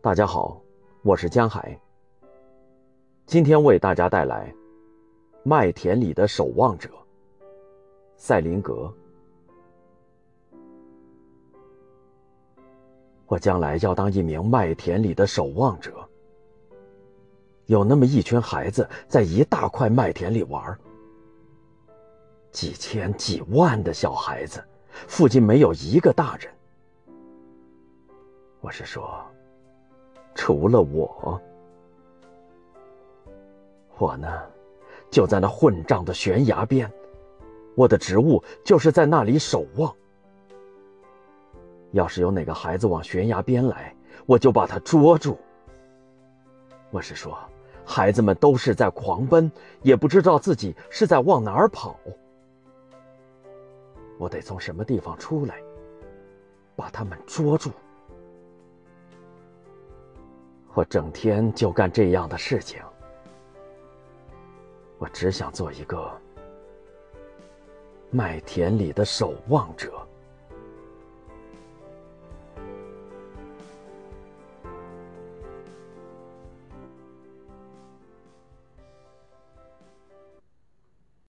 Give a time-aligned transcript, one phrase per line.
[0.00, 0.62] 大家好，
[1.02, 1.76] 我是江海。
[3.26, 4.48] 今天为大家带来
[5.42, 6.88] 《麦田里的守望者》
[8.16, 8.94] 塞林格。
[13.26, 15.92] 我将来要当一名麦田里的守望者。
[17.66, 20.78] 有那么一群孩子在一大块麦田里玩，
[22.52, 24.64] 几千几万的小孩子，
[25.08, 26.48] 附近没有一个大人。
[28.60, 29.20] 我是说，
[30.34, 31.40] 除了我，
[33.98, 34.42] 我呢，
[35.10, 36.90] 就在那混账的悬崖边，
[37.74, 39.94] 我的职务就是在那里守望。
[41.92, 43.94] 要是有哪个孩子往悬崖边来，
[44.26, 45.38] 我就把他捉住。
[46.90, 47.38] 我是说。
[47.90, 51.98] 孩子们都是在狂奔，也不知道自己是在往哪儿跑。
[54.18, 55.54] 我得从什么地方出来，
[56.76, 57.70] 把他们捉住。
[60.74, 62.80] 我整天就干这样的事情。
[64.98, 66.10] 我只想做一个
[68.10, 70.07] 麦田里的守望者。